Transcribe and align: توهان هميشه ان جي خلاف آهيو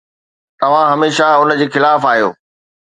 توهان 0.59 0.87
هميشه 0.93 1.25
ان 1.41 1.49
جي 1.59 1.65
خلاف 1.73 2.01
آهيو 2.11 2.29